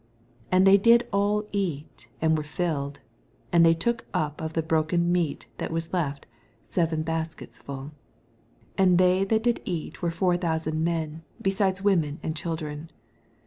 [0.51, 3.01] 87 And they did all eat, and were filled:
[3.51, 6.25] and thev took up of the broken fMot that was left
[6.67, 7.91] seven baskets fhll.
[8.79, 12.89] 88 And they that did eat were four thousand men, beside women and children.